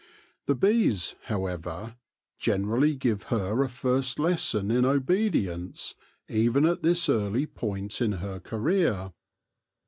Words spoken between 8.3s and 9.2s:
career.